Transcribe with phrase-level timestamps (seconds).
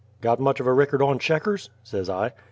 [0.19, 2.31] "Got much of a rickord on Checkers?" says I.